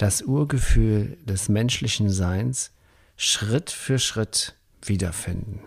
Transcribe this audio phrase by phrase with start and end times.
[0.00, 2.72] das Urgefühl des menschlichen Seins
[3.16, 5.60] Schritt für Schritt wiederfinden.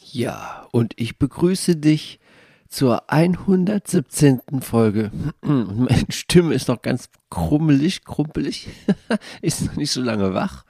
[0.00, 2.20] Ja, und ich begrüße dich
[2.68, 4.40] zur 117.
[4.60, 5.10] Folge.
[5.42, 8.68] Meine Stimme ist noch ganz krummelig, krumpelig,
[9.42, 10.64] ist noch nicht so lange wach.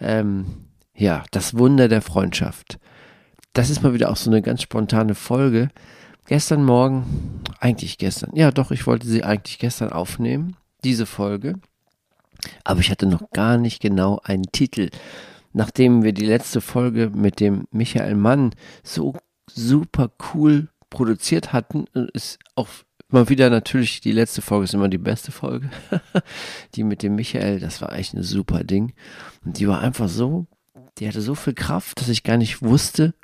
[0.00, 0.46] Ähm,
[0.94, 2.78] ja, das Wunder der Freundschaft.
[3.52, 5.68] Das ist mal wieder auch so eine ganz spontane Folge.
[6.24, 11.60] Gestern Morgen, eigentlich gestern, ja doch, ich wollte sie eigentlich gestern aufnehmen, diese Folge.
[12.64, 14.90] Aber ich hatte noch gar nicht genau einen Titel.
[15.52, 19.14] Nachdem wir die letzte Folge mit dem Michael Mann so
[19.50, 22.68] super cool produziert hatten, ist auch
[23.08, 25.70] mal wieder natürlich, die letzte Folge ist immer die beste Folge.
[26.74, 28.92] die mit dem Michael, das war eigentlich ein super Ding.
[29.44, 30.46] Und die war einfach so,
[30.98, 33.14] die hatte so viel Kraft, dass ich gar nicht wusste,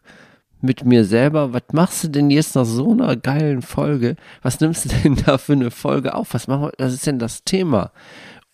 [0.60, 4.16] mit mir selber, was machst du denn jetzt nach so einer geilen Folge?
[4.42, 6.34] Was nimmst du denn da für eine Folge auf?
[6.34, 7.92] Was machen wir, was ist denn das Thema?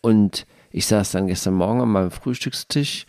[0.02, 3.06] Und ich saß dann gestern Morgen an meinem Frühstückstisch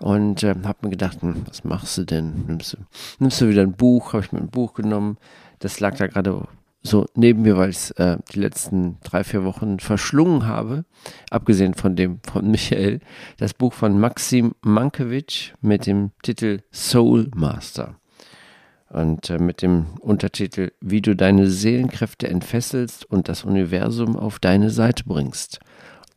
[0.00, 2.44] und äh, habe mir gedacht, hm, was machst du denn?
[2.48, 2.78] Nimmst du,
[3.20, 4.12] nimmst du wieder ein Buch?
[4.12, 5.16] Habe ich mir ein Buch genommen.
[5.60, 6.48] Das lag da gerade
[6.82, 10.84] so neben mir, weil ich es äh, die letzten drei, vier Wochen verschlungen habe.
[11.30, 12.98] Abgesehen von dem von Michael.
[13.38, 17.94] Das Buch von Maxim Mankiewicz mit dem Titel Soul Master
[18.88, 24.70] und äh, mit dem Untertitel Wie du deine Seelenkräfte entfesselst und das Universum auf deine
[24.70, 25.60] Seite bringst.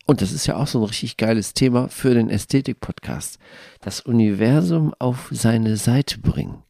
[0.08, 3.38] Und das ist ja auch so ein richtig geiles Thema für den Ästhetik-Podcast.
[3.82, 6.64] Das Universum auf seine Seite bringen.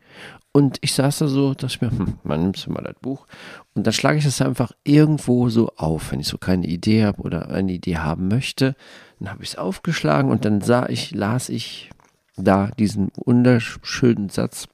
[0.51, 3.27] Und ich saß da so, dachte ich mir, hm, man nimmt mal das Buch
[3.75, 7.21] und dann schlage ich das einfach irgendwo so auf, wenn ich so keine Idee habe
[7.21, 8.75] oder eine Idee haben möchte.
[9.19, 11.91] Dann habe ich es aufgeschlagen und dann sah ich, las ich
[12.37, 14.67] da diesen wunderschönen Satz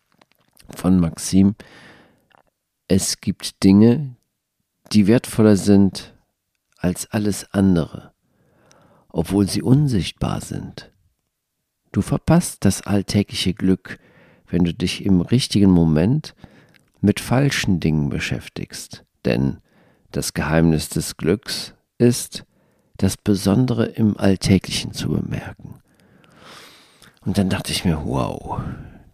[0.74, 1.56] von Maxim,
[2.88, 4.16] es gibt Dinge,
[4.94, 6.14] die wertvoller sind
[6.78, 8.13] als alles andere,
[9.14, 10.92] obwohl sie unsichtbar sind.
[11.94, 14.00] Du verpasst das alltägliche Glück,
[14.48, 16.36] wenn du dich im richtigen Moment
[17.00, 19.60] mit falschen Dingen beschäftigst, denn
[20.12, 22.46] das Geheimnis des Glücks ist,
[22.98, 25.80] das Besondere im Alltäglichen zu bemerken.
[27.22, 28.62] Und dann dachte ich mir, wow,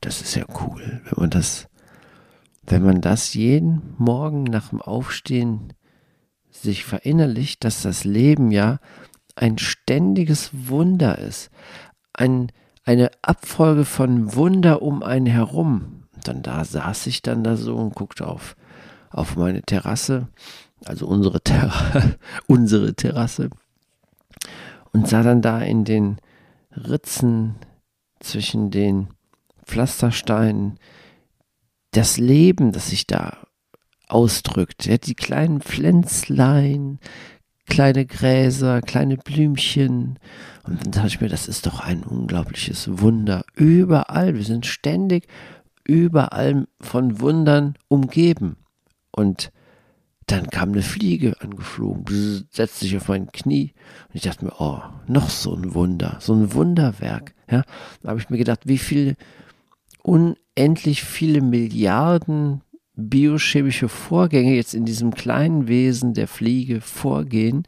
[0.01, 1.67] das ist ja cool, wenn man das,
[2.65, 5.73] wenn man das jeden Morgen nach dem Aufstehen
[6.49, 8.79] sich verinnerlicht, dass das Leben ja
[9.39, 11.49] ein ständiges Wunder ist,
[12.13, 12.51] ein,
[12.83, 16.03] eine Abfolge von Wunder um einen herum.
[16.25, 18.57] Dann da saß ich dann da so und guckte auf,
[19.09, 20.27] auf meine Terrasse,
[20.85, 22.03] also unsere, Terra
[22.47, 23.49] unsere Terrasse,
[24.91, 26.17] und sah dann da in den
[26.71, 27.55] Ritzen
[28.19, 29.07] zwischen den
[29.63, 30.79] Pflastersteinen
[31.91, 33.37] das Leben, das sich da
[34.09, 34.85] ausdrückt.
[34.85, 36.99] Ja, die kleinen Pflänzlein,
[37.69, 40.19] kleine Gräser, kleine Blümchen.
[40.63, 43.43] Und dann dachte ich mir, das ist doch ein unglaubliches Wunder.
[43.55, 45.27] Überall, wir sind ständig
[45.85, 48.57] überall von Wundern umgeben.
[49.11, 49.51] Und
[50.27, 53.73] dann kam eine Fliege angeflogen, setzte sich auf mein Knie
[54.09, 57.33] und ich dachte mir, oh, noch so ein Wunder, so ein Wunderwerk.
[57.49, 57.63] Ja,
[58.03, 59.15] da habe ich mir gedacht, wie viele
[60.03, 62.61] unendlich viele Milliarden
[62.99, 67.63] biochemische Vorgänge jetzt in diesem kleinen Wesen der Fliege vorgehen,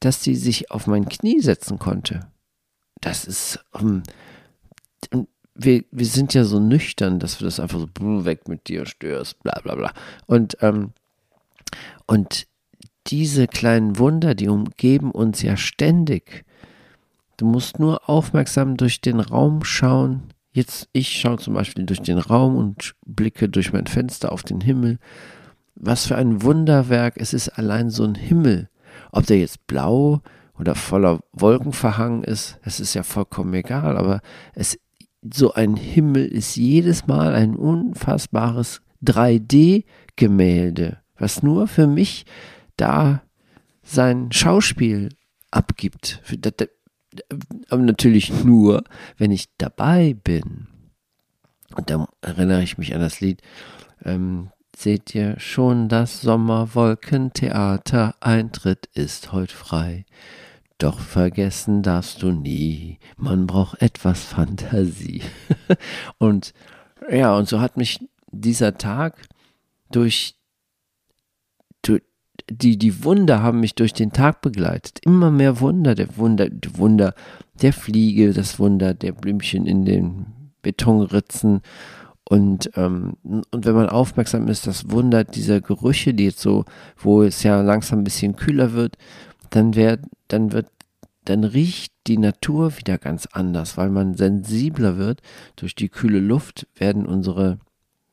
[0.00, 2.20] dass sie sich auf mein Knie setzen konnte.
[3.00, 4.02] Das ist, um,
[5.12, 8.86] ähm, wir, wir sind ja so nüchtern, dass wir das einfach so weg mit dir
[8.86, 9.92] störst, bla bla bla.
[10.26, 10.92] Und, ähm,
[12.06, 12.46] und
[13.06, 16.44] diese kleinen Wunder, die umgeben uns ja ständig.
[17.36, 22.18] Du musst nur aufmerksam durch den Raum schauen, Jetzt, ich schaue zum Beispiel durch den
[22.18, 25.00] Raum und blicke durch mein Fenster auf den Himmel.
[25.74, 28.68] Was für ein Wunderwerk, es ist allein so ein Himmel.
[29.10, 30.22] Ob der jetzt blau
[30.56, 34.20] oder voller Wolken verhangen ist, es ist ja vollkommen egal, aber
[34.54, 34.78] es,
[35.28, 42.26] so ein Himmel ist jedes Mal ein unfassbares 3D-Gemälde, was nur für mich
[42.76, 43.22] da
[43.82, 45.08] sein Schauspiel
[45.50, 46.22] abgibt
[47.68, 48.84] aber natürlich nur,
[49.16, 50.68] wenn ich dabei bin.
[51.76, 53.42] Und da erinnere ich mich an das Lied.
[54.04, 60.04] Ähm, seht ihr schon, das Sommerwolkentheater Eintritt ist heute frei.
[60.78, 65.22] Doch vergessen darfst du nie, man braucht etwas Fantasie.
[66.18, 66.52] und
[67.10, 68.00] ja, und so hat mich
[68.30, 69.26] dieser Tag
[69.90, 70.34] durch,
[71.82, 72.02] durch
[72.50, 74.98] die, die Wunder haben mich durch den Tag begleitet.
[75.04, 77.14] Immer mehr Wunder, der Wunder, der Wunder
[77.60, 80.26] der Fliege, das Wunder der Blümchen in den
[80.62, 81.62] Betonritzen.
[82.24, 86.64] Und, ähm, und wenn man aufmerksam ist, das Wunder dieser Gerüche, die jetzt so,
[86.96, 88.96] wo es ja langsam ein bisschen kühler wird,
[89.50, 89.98] dann, wär,
[90.28, 90.68] dann wird,
[91.24, 95.22] dann riecht die Natur wieder ganz anders, weil man sensibler wird.
[95.56, 97.58] Durch die kühle Luft werden unsere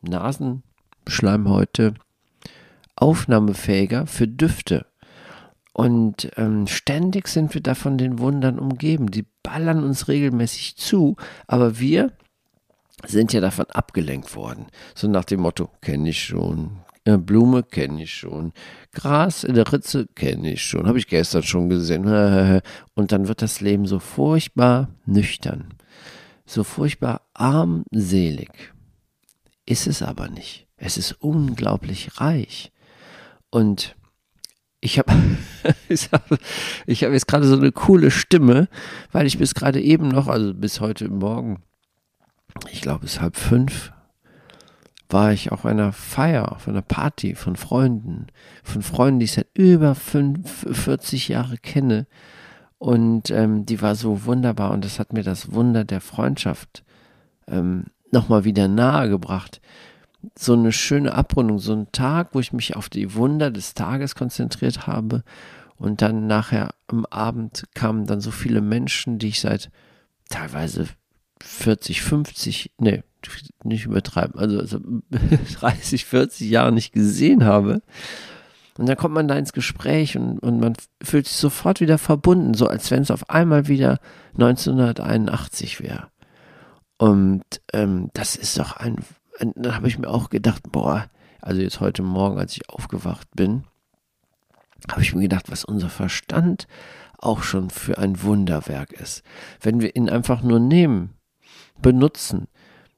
[0.01, 1.95] Nasenschleimhäute
[3.01, 4.85] aufnahmefähiger für Düfte.
[5.73, 9.09] Und ähm, ständig sind wir davon den Wundern umgeben.
[9.09, 11.15] Die ballern uns regelmäßig zu,
[11.47, 12.11] aber wir
[13.05, 14.67] sind ja davon abgelenkt worden.
[14.95, 18.53] So nach dem Motto, kenne ich schon, äh, Blume kenne ich schon,
[18.91, 22.05] Gras in der Ritze kenne ich schon, habe ich gestern schon gesehen.
[22.93, 25.73] Und dann wird das Leben so furchtbar nüchtern,
[26.45, 28.73] so furchtbar armselig.
[29.65, 30.67] Ist es aber nicht.
[30.75, 32.71] Es ist unglaublich reich.
[33.51, 33.95] Und
[34.79, 35.13] ich habe
[35.89, 36.25] ich hab,
[36.87, 38.67] ich hab jetzt gerade so eine coole Stimme,
[39.11, 41.61] weil ich bis gerade eben noch, also bis heute Morgen,
[42.71, 43.93] ich glaube bis halb fünf,
[45.09, 48.27] war ich auf einer Feier, auf einer Party von Freunden,
[48.63, 52.07] von Freunden, die ich seit über 40 Jahren kenne.
[52.77, 56.83] Und ähm, die war so wunderbar und das hat mir das Wunder der Freundschaft
[57.47, 59.61] ähm, nochmal wieder nahegebracht
[60.37, 64.15] so eine schöne Abrundung, so ein Tag, wo ich mich auf die Wunder des Tages
[64.15, 65.23] konzentriert habe.
[65.77, 69.71] Und dann nachher am Abend kamen dann so viele Menschen, die ich seit
[70.29, 70.87] teilweise
[71.41, 73.03] 40, 50, nee,
[73.63, 74.79] nicht übertreiben, also, also
[75.59, 77.81] 30, 40 Jahre nicht gesehen habe.
[78.77, 80.73] Und dann kommt man da ins Gespräch und, und man
[81.03, 83.99] fühlt sich sofort wieder verbunden, so als wenn es auf einmal wieder
[84.33, 86.07] 1981 wäre.
[86.97, 88.97] Und ähm, das ist doch ein
[89.41, 91.09] und dann habe ich mir auch gedacht, boah,
[91.41, 93.63] also jetzt heute Morgen, als ich aufgewacht bin,
[94.89, 96.67] habe ich mir gedacht, was unser Verstand
[97.17, 99.23] auch schon für ein Wunderwerk ist.
[99.59, 101.15] Wenn wir ihn einfach nur nehmen,
[101.81, 102.47] benutzen,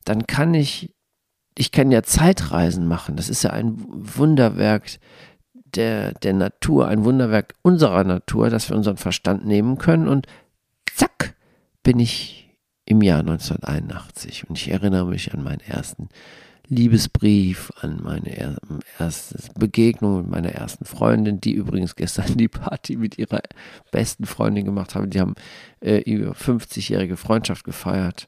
[0.05, 0.93] dann kann ich,
[1.57, 3.15] ich kann ja Zeitreisen machen.
[3.15, 4.99] Das ist ja ein Wunderwerk
[5.53, 10.27] der, der Natur, ein Wunderwerk unserer Natur, dass wir unseren Verstand nehmen können und
[10.93, 11.35] zack,
[11.83, 12.42] bin ich
[12.85, 16.09] im Jahr 1981 und ich erinnere mich an meinen ersten
[16.69, 18.57] Liebesbrief, an meine
[18.97, 23.41] erste Begegnung mit meiner ersten Freundin, die übrigens gestern die Party mit ihrer
[23.91, 25.09] besten Freundin gemacht haben.
[25.09, 25.35] Die haben
[25.81, 28.27] äh, ihre 50-jährige Freundschaft gefeiert.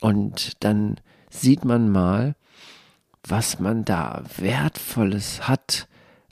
[0.00, 0.96] Und dann
[1.28, 2.34] sieht man mal,
[3.28, 5.86] was man da Wertvolles hat,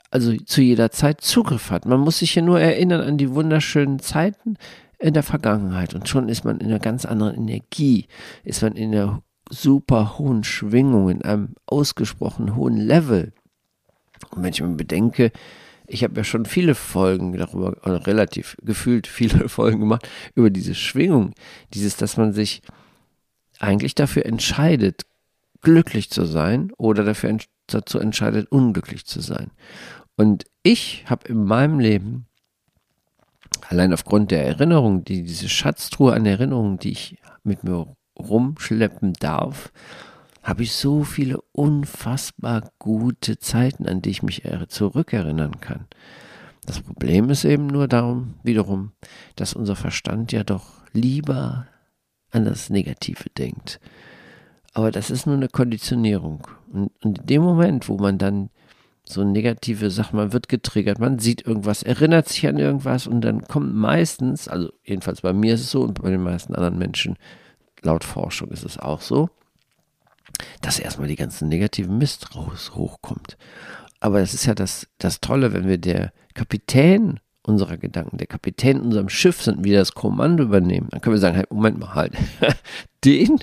[0.09, 1.85] also zu jeder Zeit Zugriff hat.
[1.85, 4.57] Man muss sich ja nur erinnern an die wunderschönen Zeiten,
[4.99, 8.07] in der Vergangenheit und schon ist man in einer ganz anderen Energie,
[8.43, 13.33] ist man in einer super hohen Schwingung, in einem ausgesprochen hohen Level.
[14.31, 15.31] Und wenn ich mir bedenke,
[15.87, 20.75] ich habe ja schon viele Folgen darüber, oder relativ gefühlt viele Folgen gemacht, über diese
[20.75, 21.33] Schwingung,
[21.73, 22.61] dieses, dass man sich
[23.59, 25.05] eigentlich dafür entscheidet,
[25.61, 27.37] glücklich zu sein oder dafür
[27.67, 29.51] dazu entscheidet, unglücklich zu sein.
[30.15, 32.28] Und ich habe in meinem Leben
[33.67, 39.71] allein aufgrund der Erinnerung, die, diese Schatztruhe an Erinnerungen, die ich mit mir rumschleppen darf,
[40.43, 45.87] habe ich so viele unfassbar gute Zeiten, an die ich mich zurückerinnern kann.
[46.65, 48.91] Das Problem ist eben nur darum, wiederum,
[49.35, 51.67] dass unser Verstand ja doch lieber
[52.31, 53.79] an das Negative denkt.
[54.73, 56.47] Aber das ist nur eine Konditionierung.
[56.71, 58.49] Und, in dem Moment, wo man dann
[59.09, 63.41] so negative Sachen, man wird getriggert, man sieht irgendwas, erinnert sich an irgendwas und dann
[63.47, 67.17] kommt meistens, also jedenfalls bei mir ist es so und bei den meisten anderen Menschen,
[67.81, 69.29] laut Forschung ist es auch so,
[70.61, 73.37] dass erstmal die ganzen negativen Mist raus hochkommt.
[73.99, 78.79] Aber das ist ja das, das Tolle, wenn wir der Kapitän unserer Gedanken, der Kapitän
[78.79, 82.13] unserem Schiff sind, wir das Kommando übernehmen, dann können wir sagen, hey, Moment mal, halt,
[83.05, 83.39] den,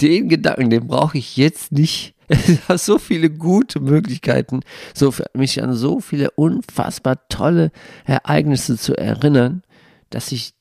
[0.00, 2.14] den Gedanken, den brauche ich jetzt nicht
[2.46, 4.60] es hat so viele gute Möglichkeiten,
[4.94, 7.72] so mich an so viele unfassbar tolle
[8.04, 9.62] Ereignisse zu erinnern,
[10.10, 10.54] dass ich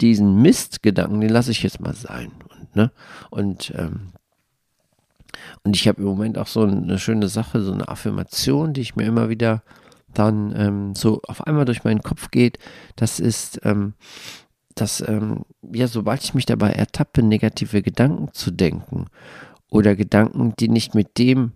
[0.00, 2.30] diesen Mistgedanken, den lasse ich jetzt mal sein.
[2.48, 2.92] Und, ne?
[3.30, 4.12] und, ähm,
[5.64, 8.96] und ich habe im Moment auch so eine schöne Sache, so eine Affirmation, die ich
[8.96, 9.62] mir immer wieder
[10.14, 12.58] dann ähm, so auf einmal durch meinen Kopf geht.
[12.96, 13.94] Das ist, ähm,
[14.74, 19.06] dass, ähm, ja, sobald ich mich dabei ertappe, negative Gedanken zu denken
[19.70, 21.52] oder Gedanken, die nicht mit dem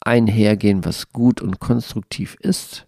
[0.00, 2.86] einhergehen, was gut und konstruktiv ist,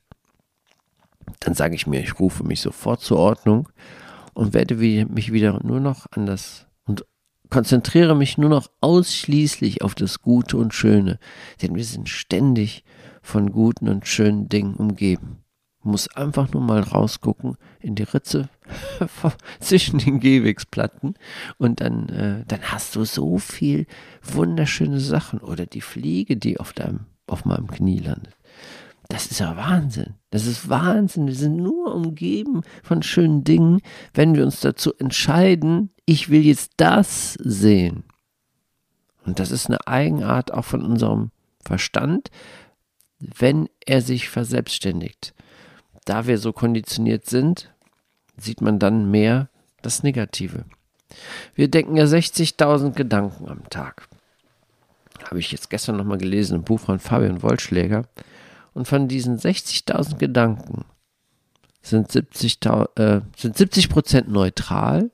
[1.41, 3.69] dann sage ich mir, ich rufe mich sofort zur Ordnung
[4.35, 7.05] und werde mich wieder nur noch an das und
[7.51, 11.19] konzentriere mich nur noch ausschließlich auf das Gute und Schöne,
[11.63, 12.85] denn wir sind ständig
[13.23, 15.46] von guten und schönen Dingen umgeben.
[15.87, 18.49] Muss einfach nur mal rausgucken in die Ritze
[19.61, 21.15] zwischen den Gehwegsplatten
[21.59, 23.87] und dann, äh, dann hast du so viel
[24.23, 28.37] wunderschöne Sachen oder die Fliege, die auf deinem, auf meinem Knie landet.
[29.09, 30.15] Das ist ja Wahnsinn.
[30.31, 31.29] Das ist Wahnsinn.
[31.29, 33.81] Wir sind nur umgeben von schönen Dingen,
[34.15, 38.05] wenn wir uns dazu entscheiden, ich will jetzt das sehen.
[39.25, 41.31] Und das ist eine Eigenart auch von unserem
[41.65, 42.31] Verstand,
[43.19, 45.35] wenn er sich verselbstständigt.
[46.07, 47.75] Da wir so konditioniert sind,
[48.39, 49.51] sieht man dann mehr
[49.83, 50.65] das Negative.
[51.55, 54.09] Wir denken ja 60.000 Gedanken am Tag.
[55.25, 58.05] Habe ich jetzt gestern nochmal gelesen im Buch von Fabian Wollschläger.
[58.73, 60.85] Und von diesen 60.000 Gedanken
[61.83, 62.59] sind 70,
[62.97, 65.11] äh, sind 70 Prozent neutral,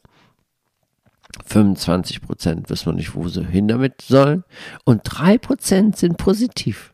[1.46, 4.44] 25 Prozent wissen wir nicht, wo sie hin damit sollen
[4.84, 6.91] und 3 Prozent sind positiv.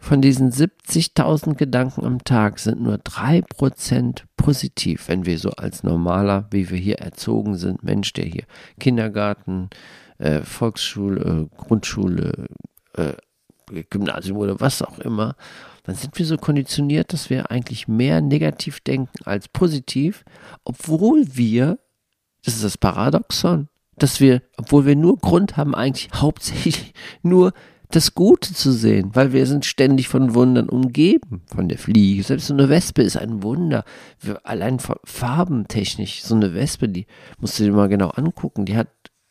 [0.00, 5.82] Von diesen 70.000 Gedanken am Tag sind nur 3 Prozent positiv, wenn wir so als
[5.82, 8.44] normaler, wie wir hier erzogen sind, Mensch, der hier
[8.80, 9.68] Kindergarten,
[10.18, 12.46] äh, Volksschule, Grundschule,
[12.94, 13.12] äh,
[13.90, 15.36] Gymnasium oder was auch immer,
[15.84, 20.24] dann sind wir so konditioniert, dass wir eigentlich mehr negativ denken als positiv,
[20.64, 21.78] obwohl wir,
[22.42, 27.52] das ist das Paradoxon, dass wir, obwohl wir nur Grund haben, eigentlich hauptsächlich nur
[27.90, 32.22] das Gute zu sehen, weil wir sind ständig von Wundern umgeben, von der Fliege.
[32.22, 33.84] Selbst so eine Wespe ist ein Wunder.
[34.20, 37.06] Wir, allein farbentechnisch, so eine Wespe, die
[37.38, 38.88] musst du dir mal genau angucken, die hat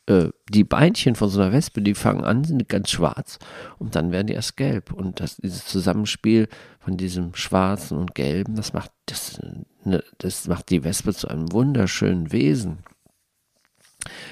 [0.07, 3.39] äh, die Beinchen von so einer Wespe, die fangen an, sind ganz schwarz
[3.77, 4.91] und dann werden die erst gelb.
[4.91, 6.49] Und das, dieses Zusammenspiel
[6.79, 9.39] von diesem Schwarzen und Gelben, das macht, das,
[9.85, 12.79] ne, das macht die Wespe zu einem wunderschönen Wesen.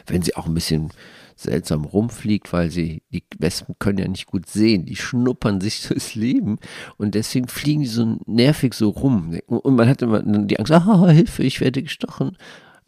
[0.05, 0.91] Wenn sie auch ein bisschen
[1.37, 6.15] seltsam rumfliegt, weil sie, die Wespen können ja nicht gut sehen, die schnuppern sich durchs
[6.15, 6.57] Leben
[6.97, 9.37] und deswegen fliegen die so nervig so rum.
[9.47, 12.37] Und man hat immer die Angst, ah, Hilfe, ich werde gestochen.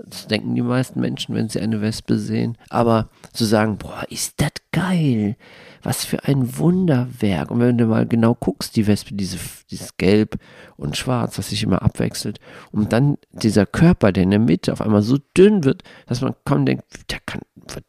[0.06, 2.58] Das denken die meisten Menschen, wenn sie eine Wespe sehen.
[2.70, 5.36] Aber zu sagen, boah, ist das geil.
[5.84, 7.52] Was für ein Wunderwerk.
[7.52, 9.38] Und wenn du mal genau guckst, die Wespe, diese,
[9.70, 10.38] dieses Gelb
[10.78, 12.40] und Schwarz, was sich immer abwechselt.
[12.72, 16.36] Und dann dieser Körper, der in der Mitte auf einmal so dünn wird, dass man
[16.46, 17.42] kaum denkt, der kann,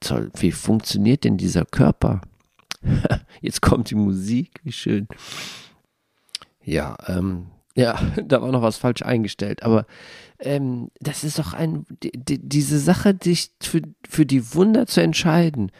[0.02, 2.21] soll, wie funktioniert denn dieser Körper?
[3.40, 5.07] Jetzt kommt die Musik, wie schön.
[6.64, 7.47] Ja, ähm,
[7.80, 9.62] ja, da war noch was falsch eingestellt.
[9.62, 9.87] Aber
[10.38, 15.00] ähm, das ist doch ein, die, die, diese Sache, sich für, für die Wunder zu
[15.02, 15.72] entscheiden.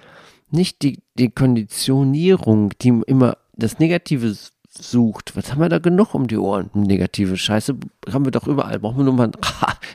[0.51, 4.35] Nicht die, die Konditionierung, die immer das Negative
[4.69, 5.37] sucht.
[5.37, 6.71] Was haben wir da genug um die Ohren?
[6.75, 7.77] Negative Scheiße
[8.11, 8.79] haben wir doch überall.
[8.79, 9.33] Brauchen wir nur mal ein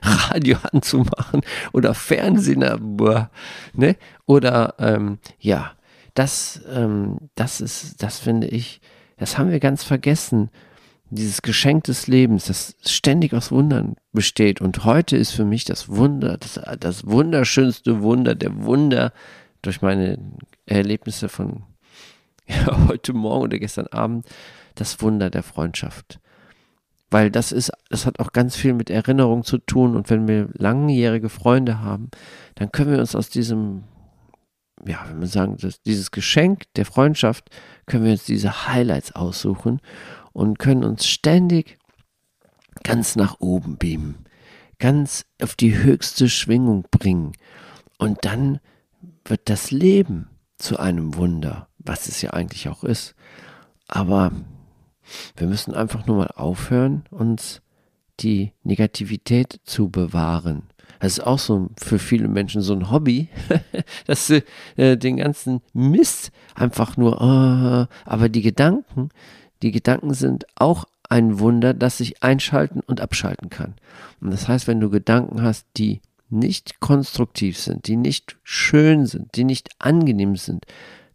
[0.30, 1.42] Radio anzumachen
[1.74, 3.96] oder Fernsehen, ne?
[4.26, 5.72] Oder ähm, ja,
[6.14, 8.80] das, ähm, das ist, das finde ich,
[9.18, 10.50] das haben wir ganz vergessen
[11.10, 14.62] dieses Geschenk des Lebens, das ständig aus Wundern besteht.
[14.62, 19.14] Und heute ist für mich das Wunder, das, das wunderschönste Wunder, der Wunder
[19.62, 20.18] durch meine
[20.66, 21.64] Erlebnisse von
[22.48, 24.28] ja, heute Morgen oder gestern Abend,
[24.76, 26.20] das Wunder der Freundschaft.
[27.12, 29.96] Weil das ist, das hat auch ganz viel mit Erinnerung zu tun.
[29.96, 32.10] Und wenn wir langjährige Freunde haben,
[32.56, 33.84] dann können wir uns aus diesem,
[34.86, 37.50] ja, wenn wir sagen, das, dieses Geschenk der Freundschaft,
[37.86, 39.80] können wir uns diese Highlights aussuchen
[40.36, 41.78] und können uns ständig
[42.84, 44.26] ganz nach oben beamen,
[44.80, 47.32] ganz auf die höchste Schwingung bringen.
[47.98, 48.60] Und dann
[49.24, 50.28] wird das Leben
[50.58, 53.16] zu einem Wunder, was es ja eigentlich auch ist.
[53.88, 54.34] Aber
[55.38, 57.62] wir müssen einfach nur mal aufhören, uns
[58.20, 60.64] die Negativität zu bewahren.
[61.00, 63.30] Das ist auch so für viele Menschen so ein Hobby,
[64.06, 64.44] dass sie
[64.76, 69.10] äh, den ganzen Mist einfach nur, äh, aber die Gedanken,
[69.62, 73.76] die Gedanken sind auch ein Wunder, das sich einschalten und abschalten kann.
[74.22, 79.36] Und das heißt, wenn du Gedanken hast, die nicht konstruktiv sind, die nicht schön sind,
[79.36, 80.66] die nicht angenehm sind,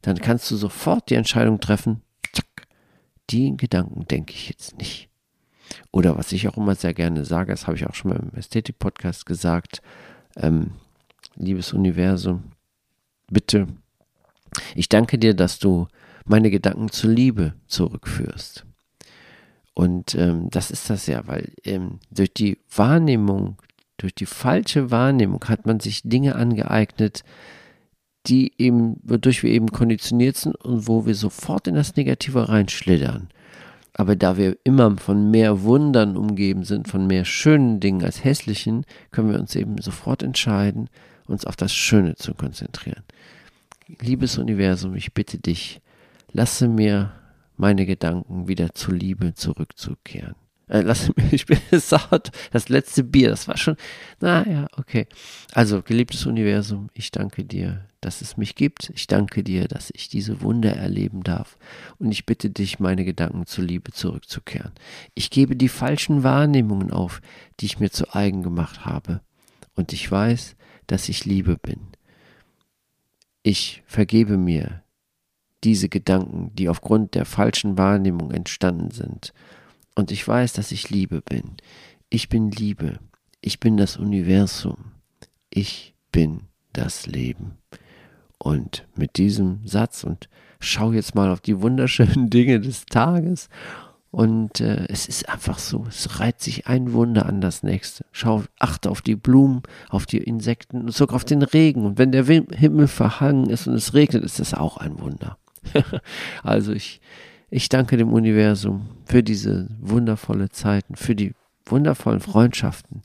[0.03, 2.67] dann kannst du sofort die Entscheidung treffen, zack,
[3.31, 5.09] die Gedanken denke ich jetzt nicht.
[5.93, 8.37] Oder was ich auch immer sehr gerne sage, das habe ich auch schon mal im
[8.37, 9.83] Ästhetik-Podcast gesagt,
[10.37, 10.73] ähm,
[11.37, 12.53] liebes Universum,
[13.29, 13.67] bitte,
[14.75, 15.87] ich danke dir, dass du
[16.25, 18.65] meine Gedanken zur Liebe zurückführst.
[19.75, 23.57] Und ähm, das ist das ja, weil ähm, durch die Wahrnehmung,
[23.97, 27.23] durch die falsche Wahrnehmung hat man sich Dinge angeeignet,
[28.27, 33.29] die eben, wodurch wir eben konditioniert sind und wo wir sofort in das Negative reinschlittern.
[33.95, 38.85] Aber da wir immer von mehr Wundern umgeben sind, von mehr schönen Dingen als hässlichen,
[39.11, 40.89] können wir uns eben sofort entscheiden,
[41.27, 43.03] uns auf das Schöne zu konzentrieren.
[44.01, 45.81] Liebes Universum, ich bitte dich,
[46.33, 47.13] lasse mir
[47.57, 50.35] meine Gedanken wieder zur Liebe zurückzukehren.
[50.71, 52.31] Äh, lass mich, ich bin satt.
[52.53, 53.77] Das letzte Bier, das war schon,
[54.21, 55.07] naja, okay.
[55.53, 58.91] Also, geliebtes Universum, ich danke dir, dass es mich gibt.
[58.95, 61.59] Ich danke dir, dass ich diese Wunder erleben darf.
[61.99, 64.73] Und ich bitte dich, meine Gedanken zur Liebe zurückzukehren.
[65.15, 67.21] Ich gebe die falschen Wahrnehmungen auf,
[67.59, 69.21] die ich mir zu eigen gemacht habe.
[69.75, 70.57] Und ich weiß,
[70.87, 71.81] dass ich Liebe bin.
[73.43, 74.83] Ich vergebe mir
[75.65, 79.33] diese Gedanken, die aufgrund der falschen Wahrnehmung entstanden sind.
[79.95, 81.53] Und ich weiß, dass ich Liebe bin.
[82.09, 82.99] Ich bin Liebe.
[83.41, 84.93] Ich bin das Universum.
[85.51, 87.59] Ich bin das Leben.
[88.39, 90.29] Und mit diesem Satz und
[90.61, 93.49] schau jetzt mal auf die wunderschönen Dinge des Tages.
[94.11, 98.05] Und äh, es ist einfach so, es reiht sich ein Wunder an das nächste.
[98.11, 101.85] Schau, achte auf die Blumen, auf die Insekten und sogar auf den Regen.
[101.87, 105.39] Und wenn der Himmel verhangen ist und es regnet, ist das auch ein Wunder.
[106.43, 107.01] also ich,
[107.51, 111.35] ich danke dem Universum für diese wundervolle Zeiten, für die
[111.67, 113.03] wundervollen Freundschaften,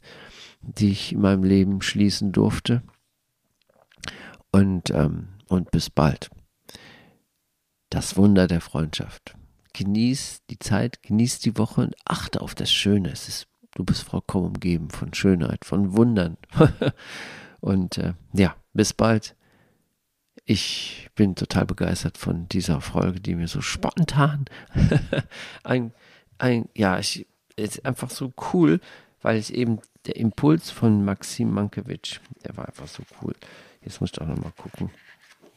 [0.62, 2.82] die ich in meinem Leben schließen durfte.
[4.52, 6.30] Und, ähm, und bis bald.
[7.90, 9.36] Das Wunder der Freundschaft.
[9.74, 13.10] Genieß die Zeit, genieß die Woche und achte auf das Schöne.
[13.10, 16.38] Es ist, du bist vollkommen umgeben von Schönheit, von Wundern.
[17.60, 19.36] und äh, ja, bis bald.
[20.46, 24.46] Ich bin total begeistert von dieser Folge, die mir so spontan
[25.64, 25.92] ein,
[26.38, 27.26] ein, ja, ich,
[27.56, 28.80] ist einfach so cool,
[29.24, 33.34] weil ich eben der Impuls von Maxim Mankiewicz, der war einfach so cool.
[33.82, 34.92] Jetzt muss ich auch nochmal gucken,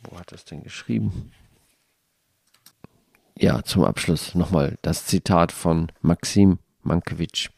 [0.04, 1.32] wo hat das denn geschrieben?
[3.36, 7.50] Ja, zum Abschluss nochmal das Zitat von Maxim Mankiewicz.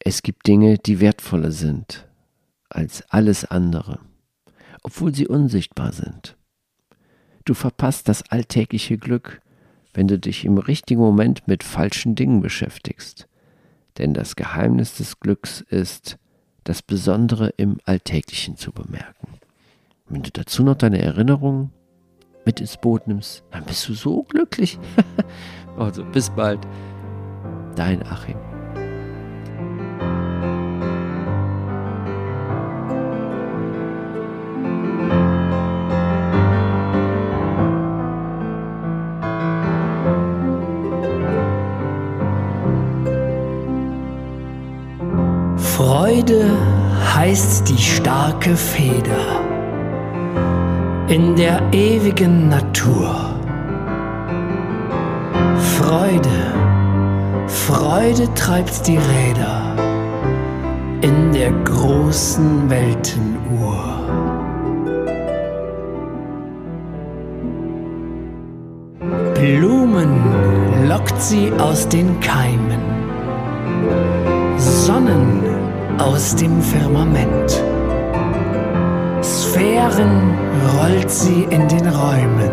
[0.00, 2.06] Es gibt Dinge, die wertvoller sind
[2.68, 4.00] als alles andere
[4.86, 6.36] obwohl sie unsichtbar sind.
[7.44, 9.40] Du verpasst das alltägliche Glück,
[9.92, 13.26] wenn du dich im richtigen Moment mit falschen Dingen beschäftigst.
[13.98, 16.18] Denn das Geheimnis des Glücks ist,
[16.62, 19.26] das Besondere im Alltäglichen zu bemerken.
[20.08, 21.72] Wenn du dazu noch deine Erinnerungen
[22.44, 24.78] mit ins Boot nimmst, dann bist du so glücklich.
[25.76, 26.60] also bis bald,
[27.74, 28.45] dein Achim.
[47.26, 49.40] Heißt die starke Feder
[51.08, 53.10] in der ewigen Natur.
[55.76, 56.38] Freude,
[57.48, 59.74] Freude treibt die Räder
[61.00, 63.82] in der großen Weltenuhr.
[69.34, 72.82] Blumen lockt sie aus den Keimen.
[74.58, 75.35] Sonnen
[75.98, 77.62] aus dem Firmament.
[79.22, 80.34] Sphären
[80.78, 82.50] rollt sie in den Räumen,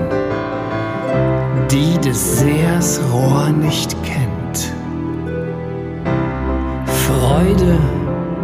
[1.70, 4.74] die des Sehers Rohr nicht kennt.
[6.86, 7.78] Freude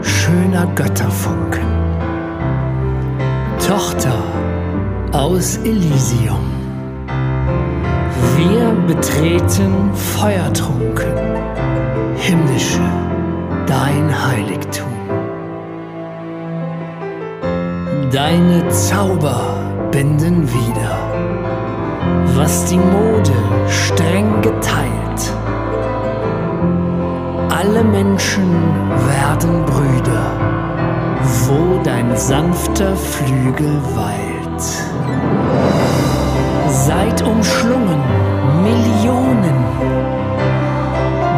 [0.01, 1.67] schöner Götterfunken.
[3.65, 4.23] Tochter
[5.11, 6.49] aus Elysium.
[8.37, 11.13] Wir betreten feuertrunken,
[12.17, 12.81] himmlische,
[13.67, 14.58] dein Heiligtum.
[18.11, 19.39] Deine Zauber
[19.91, 20.97] binden wieder,
[22.35, 23.33] was die Mode
[23.67, 25.33] streng geteilt.
[27.49, 28.49] Alle Menschen
[29.07, 30.31] werden Brüder,
[31.45, 34.63] wo dein sanfter Flügel weilt.
[36.67, 38.01] Seid umschlungen
[38.63, 39.65] Millionen,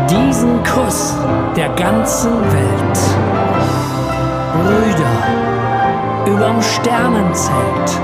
[0.10, 1.16] diesen Kuss
[1.58, 3.00] der ganzen Welt.
[4.54, 5.51] Brüder,
[6.28, 8.00] Überm Sternenzelt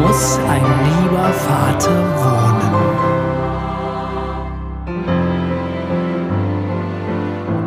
[0.00, 2.72] muss ein lieber Vater wohnen.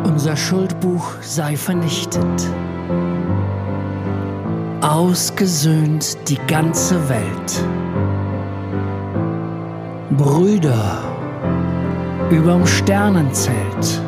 [0.04, 2.50] Unser Schuldbuch sei vernichtet.
[4.82, 7.64] Ausgesöhnt die ganze Welt.
[10.18, 10.98] Brüder
[12.30, 14.02] überm Sternenzelt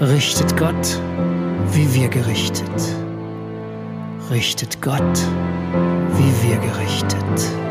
[0.00, 1.00] richtet Gott,
[1.72, 3.01] wie wir gerichtet
[4.32, 5.18] richtet Gott,
[6.16, 7.61] wie wir gerichtet.